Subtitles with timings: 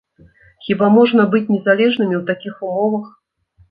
[0.67, 3.05] Хіба можна быць незалежнымі ў такіх умовах?